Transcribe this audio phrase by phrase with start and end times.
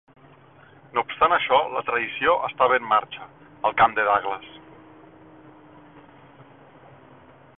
[0.95, 3.27] No obstant això, la traïció estava en marxa,
[3.69, 4.49] al camp de Douglas.